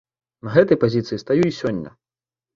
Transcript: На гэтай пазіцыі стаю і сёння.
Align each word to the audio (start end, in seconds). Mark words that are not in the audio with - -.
На 0.47 0.53
гэтай 0.55 0.79
пазіцыі 0.85 1.21
стаю 1.25 1.39
і 1.51 1.55
сёння. 1.61 1.95